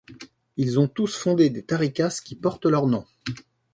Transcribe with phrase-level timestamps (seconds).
[0.57, 3.05] Ils ont tous fondé des tarikas qui portent leur nom.